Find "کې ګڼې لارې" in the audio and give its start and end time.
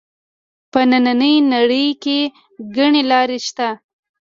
2.03-3.37